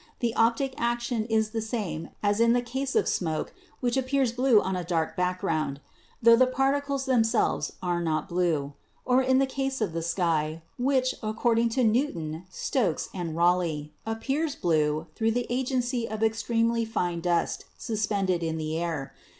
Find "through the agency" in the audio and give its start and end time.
15.15-16.09